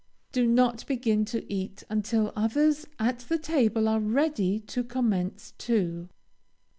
[0.31, 6.09] Do not begin to eat until others at the table are ready to commence too.